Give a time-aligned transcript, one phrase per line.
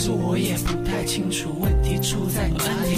[0.00, 2.96] 其实我也不太清楚问题出在哪里。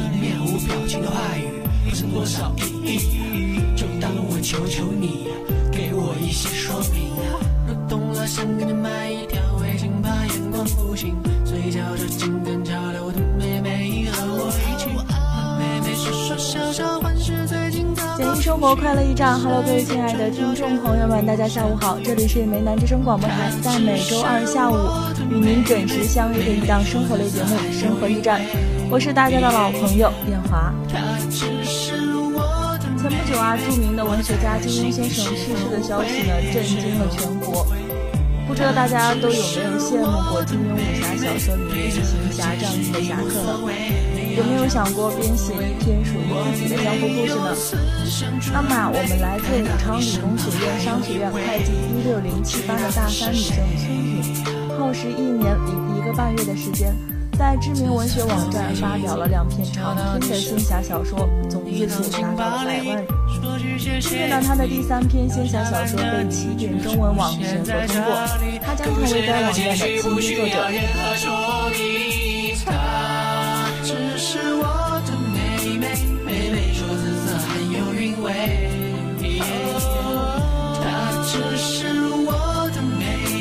[0.00, 3.60] 你面无表情的话语，不剩多少意义？
[3.76, 5.28] 就当我求求你，
[5.70, 7.12] 给我一些说明。
[7.68, 9.07] 若懂了，想给你买
[18.58, 19.38] 生活，快乐驿站。
[19.38, 24.74] Hello，各位亲爱的听众朋友们，大家下午好，这里是梅南之声广播台，在每周二下午
[25.30, 28.40] 与您准时相约的一档生活类节目《生活驿站》，
[28.90, 30.74] 我是大家的老朋友燕华。
[30.88, 30.98] 前
[32.98, 37.64] 不久啊，著名的文学家金庸先生逝世的消息呢，震惊了全国。
[38.48, 44.17] 不知道大家都有没有羡慕过金庸武侠小说里面行侠仗义的侠客呢？
[44.36, 47.56] 有没有想过编写一篇属于自己的江湖故事呢？
[48.52, 54.22] 那么，我们来自武昌理工学院商学院会计一六零七班的大三女生崔允，
[54.78, 56.94] 耗时一年零一个半月的时间，
[57.38, 63.04] 在知名文学网站发表了两篇长篇的仙侠小说，总字数达到了百万。
[63.78, 68.14] 今天呢，他的第三篇仙侠小说被起点中文网审核通过，
[68.62, 71.37] 他将成为该网站的新作者。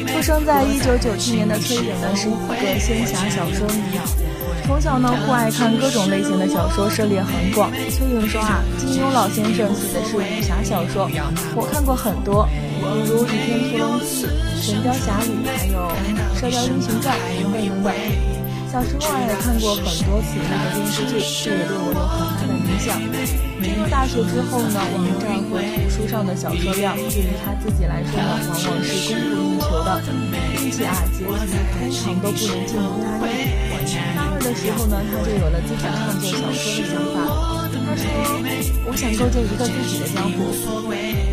[0.08, 4.00] 出生在一九九七年的崔允呢，是一个仙侠小说迷。
[4.66, 7.72] 从小呢，酷爱看各种类型的小说，涉猎很广。
[7.72, 11.10] 崔颖说啊，金庸老先生写的是武侠小说，
[11.56, 12.46] 我看过很多，
[12.82, 14.26] 比如《倚天屠龙记》
[14.60, 15.80] 《神雕侠侣》，还有
[16.40, 17.94] 《射雕英雄传》等等等等。
[18.68, 22.28] 小时候啊，也看过很多此类的电视剧，这也对我有很
[22.80, 23.00] 像。
[23.60, 30.02] 进入大学之后呢，网站和图书上的小说量对于他自己来说呢，往往是供不应求的，
[30.56, 33.34] 并且啊，结局通常都不能尽如他意。
[34.16, 37.47] 大二的时候呢，他就有了自己创作小说的想法。
[37.98, 38.06] 说
[38.86, 40.54] ：“我想构建一个自己的江湖。”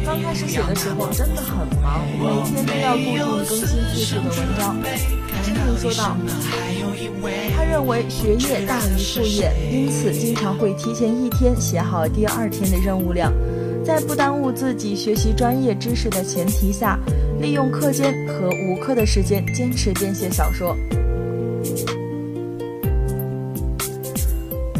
[0.04, 4.76] 刚开始写的时候真的很忙，每天都要固定更新自己的文章。
[5.42, 6.16] 金庸说道
[7.56, 13.32] ：“他认为学业大于副业，因此经常会提前一天写好第二天的任务量，
[13.84, 16.98] 在不耽误自己学习专业知识的前提下，
[17.40, 20.76] 利用课间和无课的时间坚持编写小说。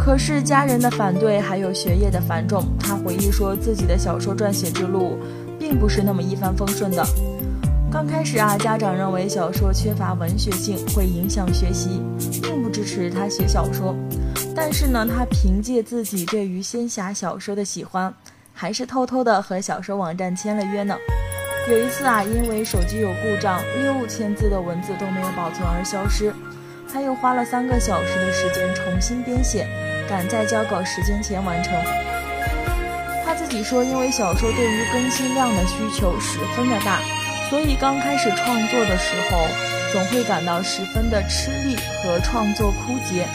[0.04, 5.18] 可是家人的反对，还有学业的繁重，他回忆说自己的小说撰写之路，
[5.58, 7.02] 并不是那么一帆风顺的。”
[7.90, 12.02] 刚开始啊，家长认为小说缺乏文学性，会影响学习，
[12.42, 13.96] 并不支持他写小说。
[14.54, 18.12] 但是呢，他凭借自己对于仙侠小说的喜欢，
[18.52, 20.94] 还是偷偷的和小说网站签了约呢。
[21.70, 26.30] 有一次啊，因为手机有故障，六千字的文字都没有保存而消失，
[26.92, 29.66] 他又花了三个小时的时间重新编写，
[30.08, 31.72] 赶在交稿时间前完成。
[33.24, 37.00] 他自己说，因为小说对于更新量的需求十分的大。
[37.50, 39.46] 所以刚开始创作的时候，
[39.92, 43.26] 总会感到十分的吃力和创作枯竭。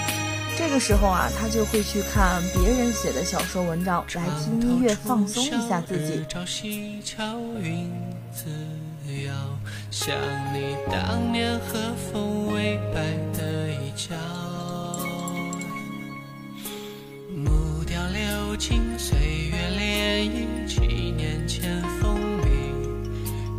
[0.58, 6.26] 这个时候啊，他就会去看别人写的小说文章，来听音乐放松一下自己。
[9.90, 10.16] 想
[10.54, 11.80] 你当年和
[12.12, 13.02] 风微摆
[13.38, 14.14] 的衣角，
[18.60, 20.82] 流金，岁月涟漪，七
[21.12, 22.46] 年前风靡，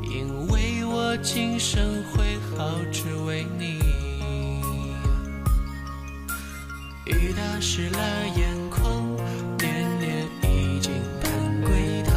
[0.05, 1.17] 因为我。
[1.23, 3.81] 今生会好，只为你。
[7.07, 7.99] 雨打湿了
[8.37, 9.17] 眼眶，
[9.59, 11.31] 年年已经盼
[11.63, 12.15] 归堂。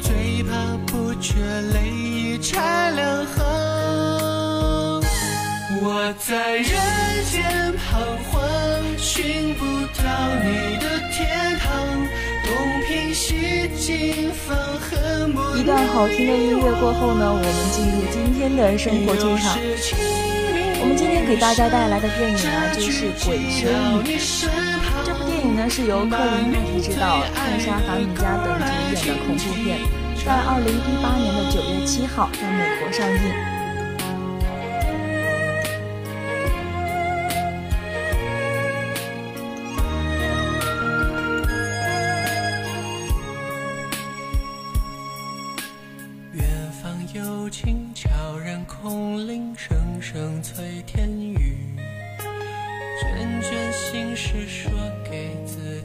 [0.00, 1.34] 最怕不觉
[1.72, 3.42] 泪已拆两行。
[5.84, 6.70] 我在人
[15.56, 19.56] 一段好听的音乐过后呢，我们进入今天的生活剧场。
[20.80, 23.68] 我们今天给大家带来的电影呢，就是《鬼修
[24.02, 24.18] 女》。
[25.04, 29.78] 这部电影呢，是由克林·麦迪执导，艾莎·法米加等主演的恐怖片，
[30.26, 33.51] 在二零一八年的九月七号在美国上映。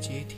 [0.07, 0.37] 接听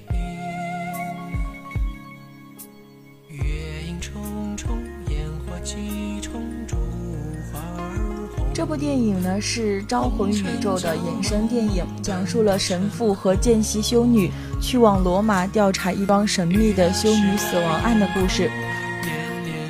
[8.51, 18.49] 这部电影呢，是招魂宇宙的衍生电影，讲述了神父和见习修女去往罗马调查一桩神秘的修女死亡案的故事。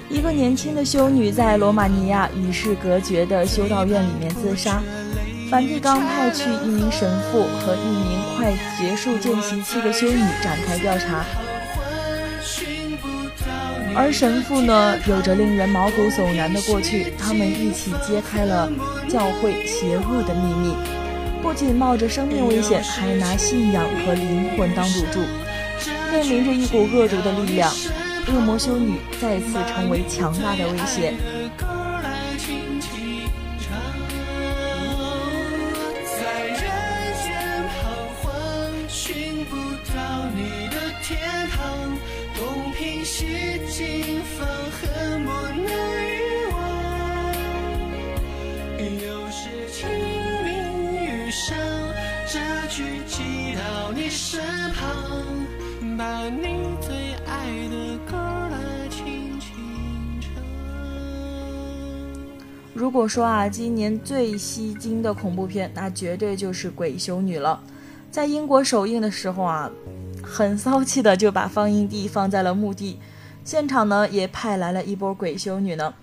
[0.10, 4.82] 一个年轻的修女在罗马尼亚与世隔绝的修道院里面自杀。
[5.50, 11.26] 梵蒂冈派去一名神父和一名快结束见习期的修女展开调查。
[13.96, 17.12] 而神父呢，有着令人毛骨悚然的过去。
[17.18, 18.72] 他们一起揭开了
[19.10, 20.76] 教会邪恶的秘密，
[21.42, 25.20] 不仅冒着生命危险，还拿信仰和灵魂当赌注，
[26.12, 27.72] 面临着一股恶毒的力量。
[28.28, 31.16] 恶魔修女再次成为强大的威胁。
[62.90, 67.62] 如果说啊，今年最吸睛的恐怖片，那绝对就是《鬼修女》了。
[68.10, 69.70] 在英国首映的时候啊，
[70.24, 73.00] 很骚气的就把放映地放在了墓地，
[73.46, 75.94] 现场呢也派来了一波鬼修女呢。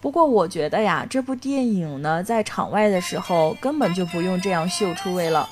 [0.00, 5.46] 不过我觉得呀，这部电影呢在场外的时候根本就不用这样秀出位了，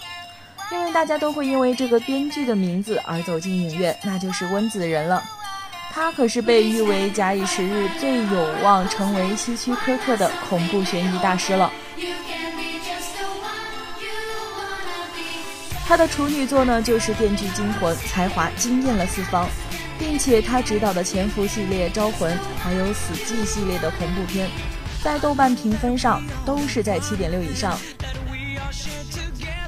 [0.72, 5.22] 因为大家都会因为这个编剧的名字而走进影院，那就是温子仁了。
[5.96, 11.72] 他可是被誉为假以时日最有望成为希区柯克的恐怖悬疑大师了。
[15.86, 19.48] 他的处女作呢就是《电锯惊魂》，才华惊艳了四方，
[19.98, 22.30] 并且他执导的《潜伏》系列《招魂》，
[22.62, 24.50] 还有《死寂》系列的恐怖片，
[25.02, 27.74] 在豆瓣评分上都是在七点六以上。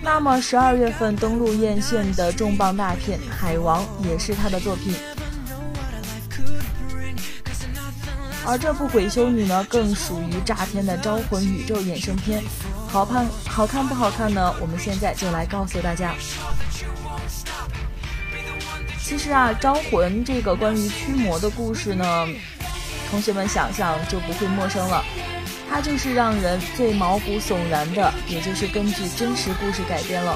[0.03, 4.95] 那么十二月份登陆院线的重磅大片《海王》也是他的作品。
[8.49, 12.43] 而这部《鬼修女》呢，更属于炸天的招魂宇宙衍生片，
[12.89, 14.55] 好看好看不好看呢？
[14.59, 16.15] 我们现在就来告诉大家。
[19.05, 22.27] 其实啊，招魂这个关于驱魔的故事呢，
[23.11, 25.05] 同学们想想就不会陌生了，
[25.69, 30.35] 它就是让人最毛骨悚然的，也就是根据真实故事改编了。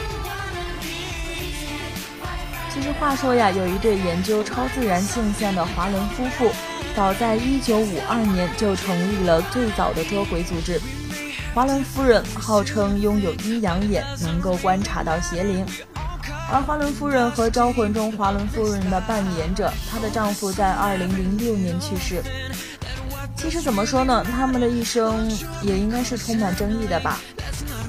[2.74, 6.52] 其实话说呀，有一对研究超自然现象的华伦夫妇。
[6.94, 10.80] 早在1952年就成立了最早的捉鬼组织。
[11.54, 15.66] 华伦夫人号称拥有阴阳眼，能够观察到邪灵。
[16.50, 22.22] 而华伦夫人和《招魂》中华伦夫人的扮演者，她的丈夫在2006年去世。
[23.36, 25.30] 其实怎么说呢，他们的一生
[25.62, 27.18] 也应该是充满争议的吧。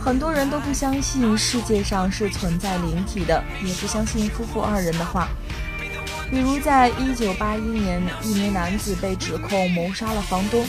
[0.04, 5.28] 很多人都不相信世界上是存在灵体的，也不相信夫妇二人的话。
[6.34, 10.66] 比如，在一九八一年，一名男子被指控谋杀了房东，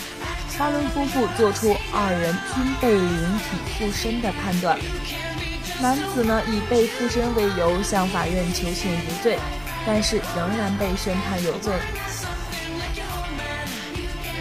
[0.59, 4.79] 巴伦夫妇做出二人均被灵体附身的判断。
[5.81, 9.39] 男子呢以被附身为由向法院求情无罪，
[9.87, 11.73] 但是仍然被宣判有罪。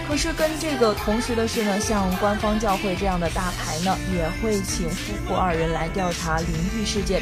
[0.06, 7.22] 可是跟这个同时的是呢，像官方教会这样的大牌呢，也会请夫妇二人来调查灵异事件。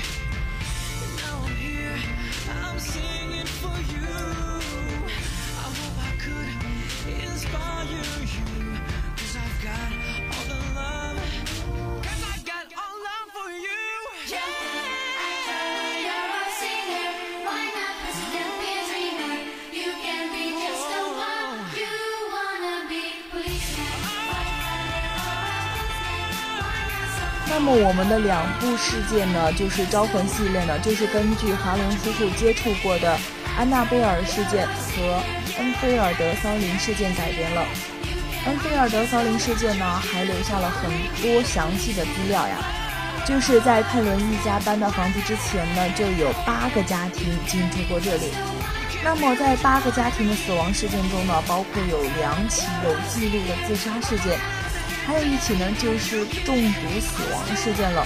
[27.53, 33.19] 那么我们的两部事件呢，就是招魂系列呢，就是根据华伦夫妇接触过的
[33.57, 35.19] 安娜贝尔事件和
[35.59, 37.61] 恩菲尔德骚林事件改编了。
[38.45, 40.89] 恩菲尔德骚林事件呢，还留下了很
[41.21, 42.55] 多详细的资料呀，
[43.27, 48.31] 就是在佩伦一家搬到房子之前呢，就有八个家庭进驻过这里。
[49.03, 54.39] 那么在八个家庭的死亡事件中呢，包括有两起有记录的自杀事件。
[55.05, 58.05] 还有一起呢，就是中毒死亡事件了，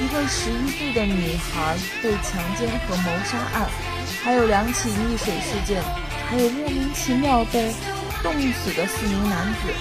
[0.00, 3.68] 一个十一岁的女孩被强奸和谋杀案，
[4.22, 5.82] 还有两起溺水事件，
[6.28, 7.74] 还有莫名其妙被
[8.22, 9.72] 冻死的四名男子。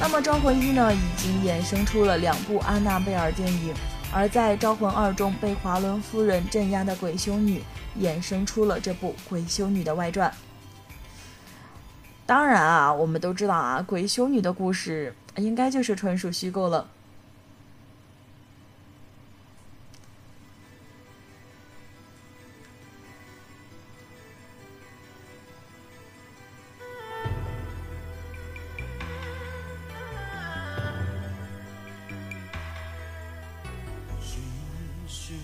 [0.00, 3.72] 那么《招魂一》呢，已经衍生出了两部安娜贝尔电影，
[4.12, 7.62] 而在《招魂二》中被华伦夫人镇压的鬼修女，
[8.00, 10.32] 衍生出了这部鬼修女的外传。
[12.30, 16.88] 当然啊，我们都知道啊，鬼修女的故事应该就是纯属虚构了。
[34.20, 34.40] 寻
[35.08, 35.36] 寻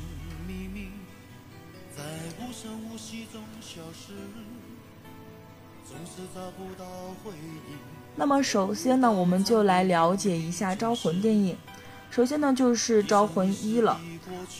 [0.46, 0.90] 觅觅，
[1.96, 2.04] 在
[2.38, 4.12] 无声无息中消失
[8.16, 11.56] 那么首先呢，我们就来了解一下《招魂》电影。
[12.10, 14.00] 首先呢，就是《招魂一》了。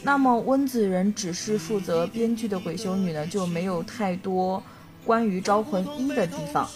[0.02, 4.62] 那么温子仁只是负责编剧的《鬼修女》呢，就没有太多
[5.04, 6.68] 关于《招魂一》的地方。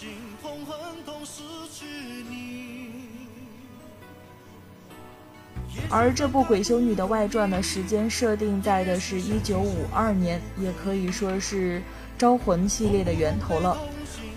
[5.89, 11.79] 而这部《鬼修女》的外传呢，时间设定在的是一九五二年，也可以说是
[12.17, 13.77] 《招魂》系列的源头了。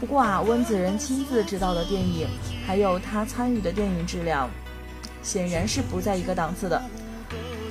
[0.04, 2.28] 不过啊，温子仁亲自执导的电影，
[2.66, 4.50] 还有他参与的电影质量，
[5.23, 6.82] 显然是不在一个档次的。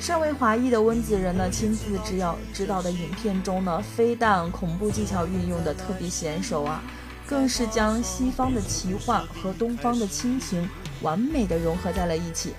[0.01, 6.81] 身为华裔的温子仁呢，亲自执导执导的影片中呢，非但恐怖技巧运用的特别娴熟啊，
[7.27, 10.67] 更是将西方的奇幻和东方的亲情
[11.03, 12.55] 完美的融合在了一起。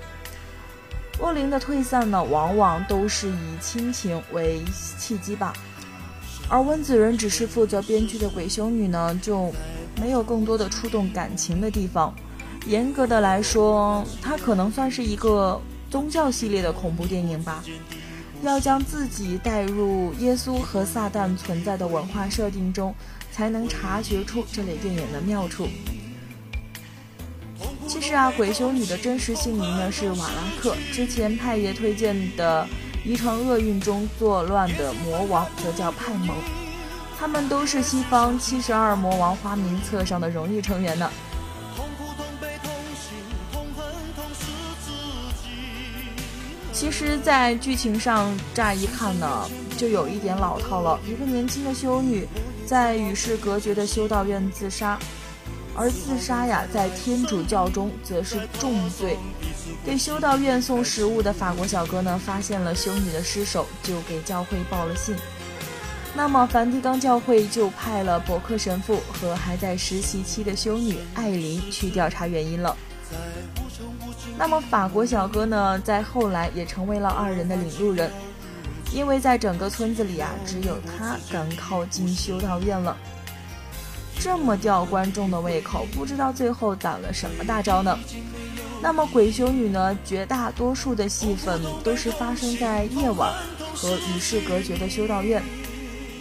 [1.18, 4.62] 恶灵的退散呢，往往都是以亲情为
[5.00, 5.52] 契机吧。
[6.48, 9.52] 而温子仁只是负责编剧的《鬼修女》呢，就
[10.00, 12.14] 没有更多的触动感情的地方。
[12.66, 15.60] 严格的来说，它可能算是一个
[15.90, 17.64] 宗教系列的恐怖电影吧。
[18.42, 22.94] 要将自己带入耶稣和撒旦存在的文化设定中，
[23.32, 25.66] 才能察觉出这类电影的妙处。
[27.86, 32.66] 其实啊，《鬼修女》的真实姓名呢是瓦拉克，之前太爷推荐的。
[33.04, 36.34] 遗传厄运中作乱的魔王则叫派蒙，
[37.18, 41.10] 他们都是西方七十二魔王花名册上的荣誉成员呢。
[46.72, 50.98] 其实，在剧情上乍一看呢，就有一点老套了。
[51.06, 52.26] 一个年轻的修女
[52.66, 54.98] 在与世隔绝的修道院自杀，
[55.76, 59.18] 而自杀呀，在天主教中则是重罪。
[59.84, 65.14] 给修道院送食物的法国小哥呢，发现了修女的尸首，就给教会报了信。
[66.16, 72.74] 那么梵蒂冈教会就派了伯克神父和还在实习期的修女艾琳去调查原因了。
[74.38, 78.10] 那么法国小哥呢，在后来也成为了二人的领路人，
[78.90, 82.96] 因为在整个村子里啊，只有他敢靠近修道院了。
[84.18, 87.98] 这么吊观众的胃口，不知道最后攒了什么大招呢？
[88.84, 89.98] 那么鬼修女呢？
[90.04, 93.32] 绝大多数的戏份都是发生在夜晚
[93.74, 95.42] 和与世隔绝的修道院。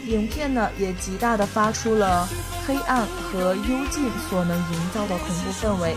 [0.08, 2.26] 影片呢也极大的发出了
[2.66, 5.94] 黑暗和幽静所能营造的恐怖氛围，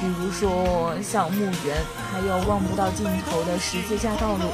[0.00, 1.76] 比如说像墓园，
[2.12, 4.44] 还有望不到尽头的十字架道路。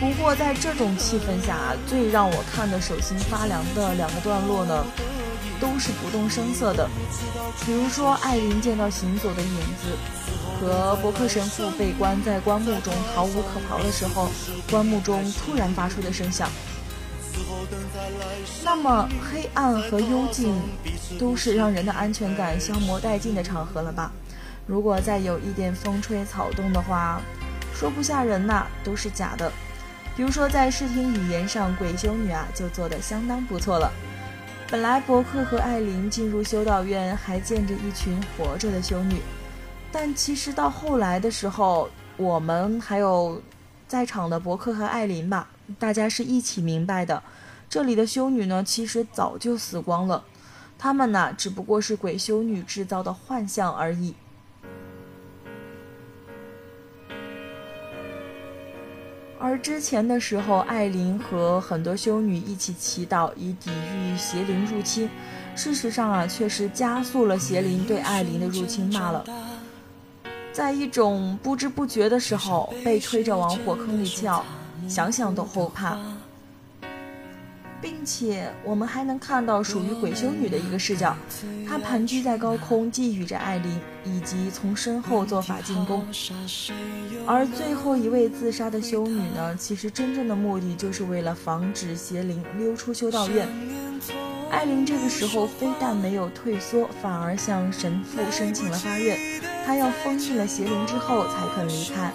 [0.00, 4.84] 不过在这种气氛下，最让我看的手心发凉的两个段落呢？
[5.62, 6.90] 都是不动声色的，
[7.64, 9.96] 比如说艾琳见到行走的影子，
[10.60, 14.28] 和伯克神父被关在棺木中逃无可逃的时候，
[14.68, 16.50] 棺木中突然发出的声响。
[18.64, 20.60] 那么黑暗和幽静，
[21.16, 24.10] 都是让人的安全感消磨殆尽的场合了吧？
[24.66, 27.20] 如果再有一点风吹草动的话，
[27.72, 29.52] 说不吓人呐，都是假的。
[30.16, 33.92] 比如说在视听语言上，鬼修女啊就做得相当不错了。
[34.72, 39.20] 本来伯克和艾琳进入修道院还见着一群活着的修女，
[39.92, 43.42] 但其实到后来的时候，我们还有
[43.86, 47.22] 在场的伯克和艾琳吧，大家是一起明白的，
[47.68, 50.24] 这里的修女呢，其实早就死光了，
[50.78, 54.14] 她们呢，只不过是鬼修女制造的幻象而已。
[59.52, 65.06] 而之前的时候，艾琳和很多修女一起祈祷以抵御邪灵入侵。
[65.54, 69.22] 事实上啊，确实加速了邪灵对艾琳的入侵罢了。
[70.54, 74.42] 在一种不知不觉的时候，被推着往火坑里跳，
[74.88, 75.98] 想想都后怕。
[77.82, 81.16] 并且我们还能看到属于鬼修女的一个视角，
[81.68, 86.06] 她盘踞在高空觊觎着艾琳，以及从身后做法进攻。
[87.26, 93.48] 而最后一位自杀的修女呢，其实真正的目的就是为了防止邪灵溜出修道院。
[94.50, 99.18] 艾琳这个时候非但没有退缩，反而向神父申请了发愿，
[99.66, 102.12] 她要封印了邪灵之后才肯离开。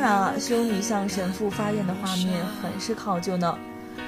[0.00, 3.58] 当然啊，修女向神父发愿的画面很是考究呢。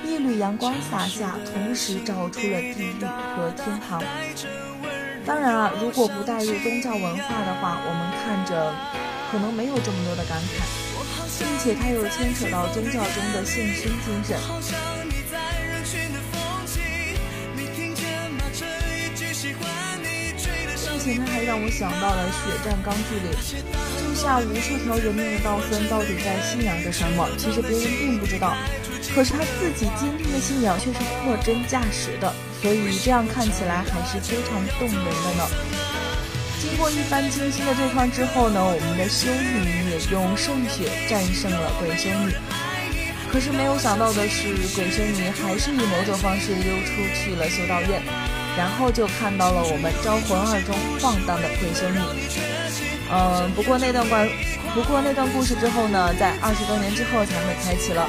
[0.02, 3.04] 一缕阳光洒下，同时照出了地狱
[3.36, 4.02] 和天堂。
[5.26, 8.72] 当然啊，如果不带入宗教文化的话，我们看着
[9.30, 10.64] 可能没有这么多的感慨，
[11.38, 14.91] 并且它又牵扯到宗教中的献身精神。
[21.04, 23.34] 并且它还让我想到了血战钢锯岭，
[23.98, 27.28] 救下无数条人命的道森到底在信仰着什么？
[27.36, 28.54] 其实别人并不知道。
[29.12, 32.32] 可是他自己坚定的信仰却是货真价实的，
[32.62, 35.42] 所以这样看起来还是非常动人的呢。
[36.62, 42.32] 经过一番精心的对抗之后呢，我们的修女也用圣血战胜了鬼修女。
[43.32, 48.00] 可是没有想到的是，鬼修女还是以某种方式溜出去了修道院，
[48.56, 51.98] 然后就看到了我们招魂二中放荡的鬼修女。
[53.10, 54.28] 嗯，不过那段关，
[54.74, 58.06] 不过那段故事之后呢，在二十多年之后才会开启了。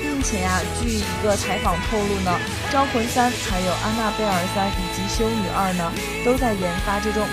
[0.00, 2.32] 并且呀，据一个采访透露呢，
[2.72, 5.92] 《招魂三》还有《安娜贝尔三》以及《修女二》呢，
[6.24, 7.26] 都在研发之中。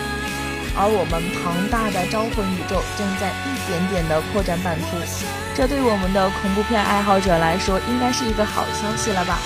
[0.75, 4.97] 而我们庞大的招魂宇宙正在一点点的扩展版图，
[5.55, 9.37] 这对我们的恐怖片爱好者来说，应该是一个好消息了吧？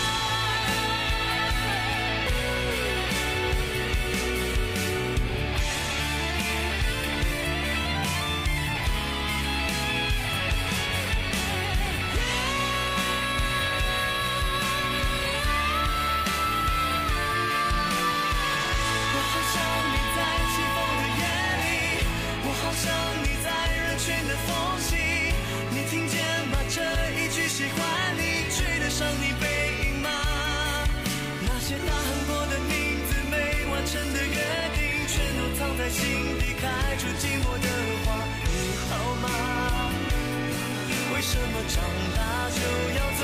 [22.77, 22.93] 想
[23.23, 24.95] 你在人群的缝隙
[25.71, 26.77] 你听见吗这
[27.17, 27.79] 一句喜欢
[28.15, 29.45] 你追得上你背
[29.87, 30.09] 影吗？
[31.41, 34.37] 那些大喊过的名字没完成的约
[34.77, 36.63] 定全都藏在心底开
[36.97, 37.67] 出寂寞的
[38.05, 38.07] 花
[38.45, 38.53] 你
[38.89, 38.91] 好
[39.25, 39.25] 吗？
[41.15, 41.81] 为什么长
[42.15, 42.19] 大
[42.53, 42.61] 就
[42.93, 43.23] 要走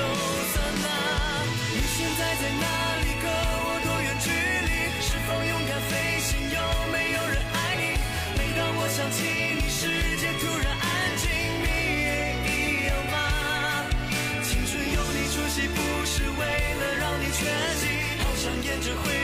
[0.53, 0.55] 散
[0.89, 1.45] 啊？
[1.75, 2.65] 你现在在哪
[3.03, 3.05] 里？
[3.21, 4.25] 隔我多远距
[4.65, 4.69] 离？
[4.99, 5.91] 是否勇敢飞
[6.21, 6.41] 行？
[6.49, 6.57] 有
[6.91, 7.81] 没有人爱你？
[8.35, 9.21] 每当我想起
[18.83, 19.22] 只会。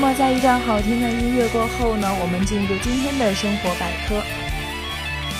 [0.00, 4.22] 那么，在一段好听的音乐过后呢，我们进入今天的生活百科。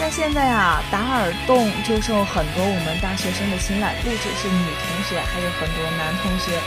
[0.01, 6.59] 在现在啊，打耳洞就受很多我们大学生的青睐，不只是女同学，还有很多男同学。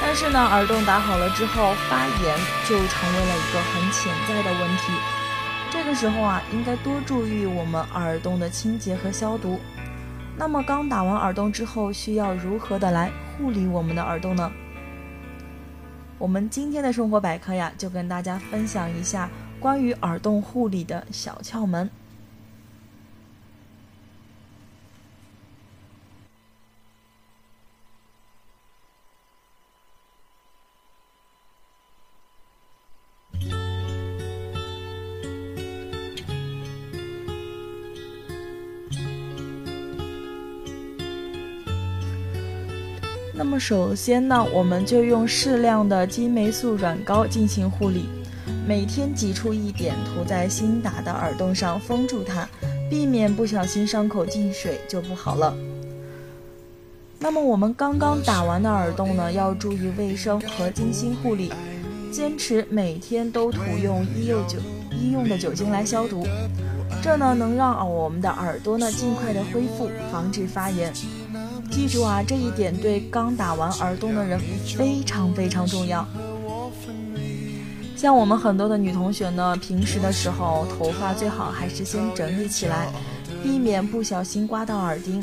[0.00, 2.38] 但是呢，耳洞打好了之后，发炎
[2.70, 4.92] 就成为了一个很潜在的问题。
[5.72, 9.58] 这个时候啊，应该多注意我们耳洞的清洁和消毒。
[10.36, 14.48] 那么，刚打完耳洞之后，需要如何的来护理我们的耳洞呢？
[16.18, 21.88] 我们今天的生活百科呀，就跟大家分享一下关于耳洞护理的小窍门。
[43.38, 48.08] 那么首先呢，我们就用适量的金霉素软膏进行护理，
[48.66, 52.48] 每天挤出一点，涂在新打的耳洞上，封住它，
[52.90, 55.56] 避免不小心伤口进水就不好了。
[57.20, 61.52] 那么我们刚刚打完的耳洞呢，要注意卫生和精心护理，
[62.10, 64.58] 坚持每天都涂用医用酒
[64.90, 66.26] 医用的酒精来消毒，
[67.00, 70.92] 这呢能让我们的耳朵呢尽快的恢复，防止发炎。
[71.78, 74.36] 记住啊，这一点对刚打完耳洞的人
[74.76, 76.04] 非常非常重要。
[77.96, 82.88] 像我们很多的女同学呢，平时的时候头发最好还是先整理起来，
[83.44, 85.22] 避免不小心刮到耳钉。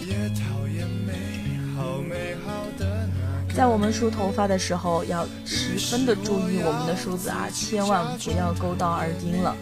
[3.53, 9.53] 在我们梳头发的时候，要十分的注意我们的梳子啊，千万不要勾到耳钉了，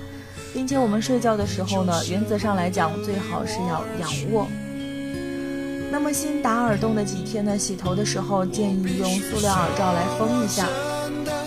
[0.53, 4.47] 并且我们睡觉的时候呢，原则上来讲，最好是要仰卧。
[5.93, 10.67] 那么新打耳洞的几天呢，洗头的时候建议用塑料耳罩来封一下，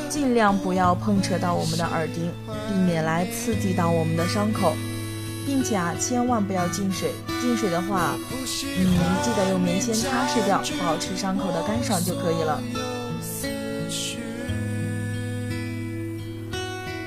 [0.09, 2.31] 尽量不要碰扯到我们的耳钉，
[2.69, 4.73] 避免来刺激到我们的伤口。
[5.45, 7.11] 并且啊，千万不要进水。
[7.41, 8.15] 进水的话，
[8.79, 12.61] 嗯，记得用棉签擦拭掉，保持伤口的干爽就可以了。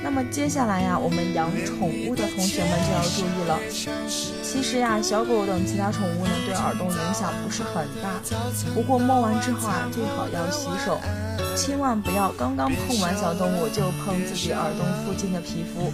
[0.02, 3.58] 那么接下来呀，我们养宠物的同学们就要注意了。
[4.42, 8.20] 其实呀，小狗等其他宠物呢，对耳洞影响不是很大。
[8.74, 10.98] 不过摸完之后啊，最好要洗手，
[11.54, 15.92] 千万不要刚刚碰完小动物就碰自己耳洞附近的皮肤。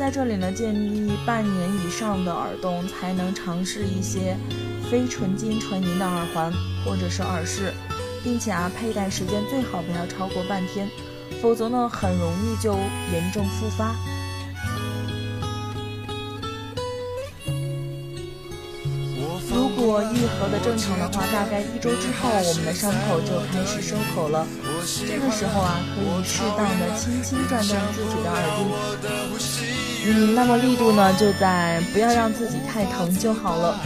[0.00, 4.34] 在这里呢，建议半年以上的耳洞才能尝试一些
[4.90, 6.50] 非纯金纯银的耳环
[6.82, 7.70] 或者是耳饰，
[8.24, 10.88] 并且啊，佩戴时间最好不要超过半天，
[11.42, 12.78] 否则呢，很容易就
[13.12, 13.94] 严重复发。
[19.52, 24.46] 如果愈合的正常的话，大概一周之后，我们的伤口就开始收口了。
[25.06, 28.66] 这个时候啊，可以适当的轻轻转动自己的耳钉，
[30.06, 33.78] 嗯，那么力度呢，就在不要让自己太疼就好了。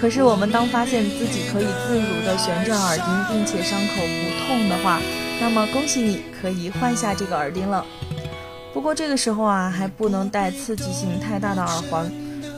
[0.00, 5.00] 可是我们当发现自己可以自如的旋转耳钉，并且伤口不痛的话，
[5.40, 7.84] 那么恭喜你可以换下这个耳钉了。
[8.72, 12.10] 不过这个时候啊，还不能戴刺激性太大的耳环，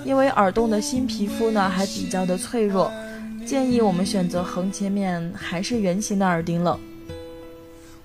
[0.04, 2.92] 因为耳洞的新皮肤呢还比较的脆弱。
[3.44, 6.78] 建议我们选择横切面还是圆形的耳钉了。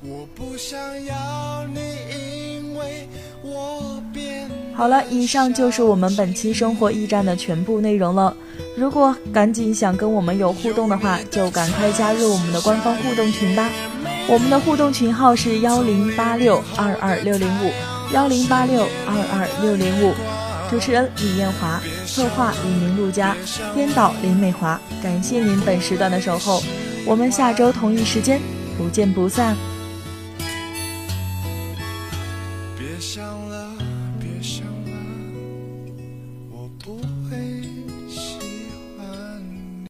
[0.02, 1.80] 我不想要你，
[2.56, 3.08] 因为
[4.76, 8.36] 好了，以上就是我们本期生活驿站的全部内容了。
[8.76, 13.70] 如果赶紧想跟我们有互动的话，就赶快加入我们的官方互动群吧。
[14.28, 17.72] 我们的互动群号是幺零八六二二六零五
[18.14, 20.14] 幺零八六二二六零五。
[20.70, 23.36] 主持人李艳华，策划李明陆佳，
[23.74, 24.80] 编导林美华。
[25.02, 26.62] 感谢您本时段的守候，
[27.06, 28.40] 我们下周同一时间
[28.78, 29.56] 不见不散。